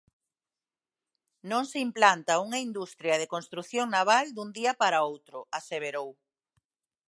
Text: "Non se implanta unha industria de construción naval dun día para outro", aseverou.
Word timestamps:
"Non 1.49 1.63
se 1.71 1.77
implanta 1.87 2.41
unha 2.45 2.59
industria 2.67 3.15
de 3.21 3.31
construción 3.33 3.87
naval 3.95 4.25
dun 4.35 4.49
día 4.57 4.73
para 4.81 5.03
outro", 5.11 5.37
aseverou. 5.59 6.09